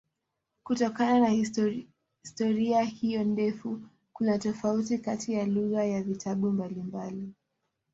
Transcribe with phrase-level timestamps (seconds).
[0.63, 1.29] Kutokana na
[2.23, 3.81] historia hiyo ndefu
[4.13, 7.29] kuna tofauti katika lugha ya vitabu mbalimbali.